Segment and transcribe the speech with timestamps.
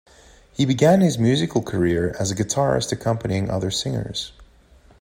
[0.53, 4.31] He began his musical career as a guitarist accompanying other singers.